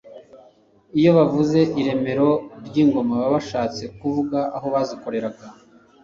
[0.97, 2.27] Iyo bavuze iremero
[2.67, 5.45] ry'ingoma, baba bashatse kuvuga aho bazikoreraga.